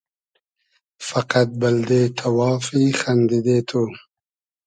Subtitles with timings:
[1.07, 3.83] فئقئد بئلدې تئوافی خئندیدې تو